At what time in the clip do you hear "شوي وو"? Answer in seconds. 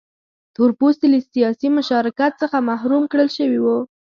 3.37-3.77